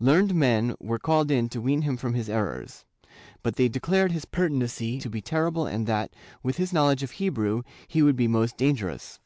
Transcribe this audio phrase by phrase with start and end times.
[0.00, 2.86] Learned men were called in to wean him from his errors,
[3.42, 7.62] but they declared his pertinacity to be terrible and that, with his knowledge of Hebrew,
[7.86, 9.18] he would be most dangerous.